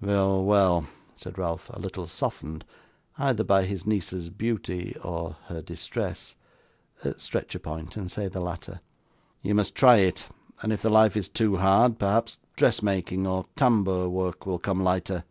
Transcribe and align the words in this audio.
'Well, 0.00 0.42
well,' 0.42 0.86
said 1.16 1.36
Ralph, 1.36 1.68
a 1.70 1.78
little 1.78 2.06
softened, 2.06 2.64
either 3.18 3.44
by 3.44 3.64
his 3.64 3.84
niece's 3.86 4.30
beauty 4.30 4.96
or 5.04 5.36
her 5.48 5.60
distress 5.60 6.34
(stretch 7.18 7.54
a 7.54 7.60
point, 7.60 7.98
and 7.98 8.10
say 8.10 8.26
the 8.28 8.40
latter). 8.40 8.80
'You 9.42 9.54
must 9.54 9.74
try 9.74 9.98
it, 9.98 10.30
and 10.62 10.72
if 10.72 10.80
the 10.80 10.88
life 10.88 11.14
is 11.14 11.28
too 11.28 11.58
hard, 11.58 11.98
perhaps 11.98 12.38
dressmaking 12.56 13.26
or 13.26 13.44
tambour 13.54 14.08
work 14.08 14.46
will 14.46 14.58
come 14.58 14.82
lighter. 14.82 15.24